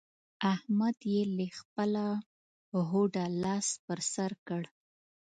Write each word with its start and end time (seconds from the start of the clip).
احمد 0.53 0.97
يې 1.13 1.21
له 1.37 1.47
خپله 1.57 2.05
هوډه 2.89 3.25
لاس 3.43 3.67
پر 3.85 3.99
سر 4.13 4.31
کړ. 4.47 4.63